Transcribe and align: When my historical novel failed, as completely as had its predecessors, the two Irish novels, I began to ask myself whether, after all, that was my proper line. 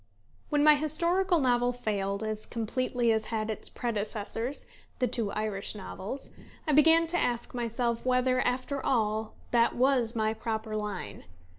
When 0.49 0.63
my 0.63 0.73
historical 0.77 1.37
novel 1.39 1.71
failed, 1.73 2.23
as 2.23 2.47
completely 2.47 3.11
as 3.11 3.25
had 3.25 3.51
its 3.51 3.69
predecessors, 3.69 4.65
the 4.97 5.05
two 5.05 5.31
Irish 5.33 5.75
novels, 5.75 6.31
I 6.67 6.71
began 6.73 7.05
to 7.05 7.19
ask 7.19 7.53
myself 7.53 8.03
whether, 8.03 8.39
after 8.41 8.83
all, 8.83 9.35
that 9.51 9.75
was 9.75 10.15
my 10.15 10.33
proper 10.33 10.73
line. 10.75 11.25